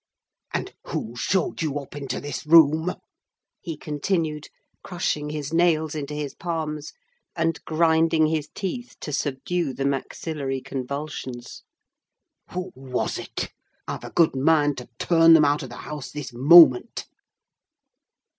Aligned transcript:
"And 0.51 0.73
who 0.87 1.15
showed 1.15 1.61
you 1.61 1.77
up 1.77 1.95
into 1.95 2.19
this 2.19 2.43
room?" 2.47 2.95
he 3.61 3.77
continued, 3.77 4.47
crushing 4.83 5.29
his 5.29 5.53
nails 5.53 5.93
into 5.93 6.15
his 6.15 6.33
palms, 6.33 6.93
and 7.35 7.63
grinding 7.65 8.25
his 8.25 8.49
teeth 8.55 8.95
to 9.01 9.13
subdue 9.13 9.75
the 9.75 9.85
maxillary 9.85 10.59
convulsions. 10.59 11.61
"Who 12.49 12.71
was 12.73 13.19
it? 13.19 13.51
I've 13.87 14.03
a 14.03 14.09
good 14.09 14.35
mind 14.35 14.79
to 14.79 14.89
turn 14.97 15.33
them 15.35 15.45
out 15.45 15.61
of 15.61 15.69
the 15.69 15.75
house 15.85 16.09
this 16.09 16.33
moment!" 16.33 17.05